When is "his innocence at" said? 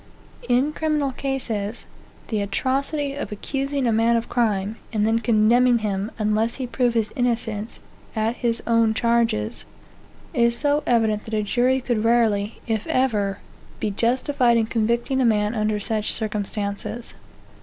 6.95-8.37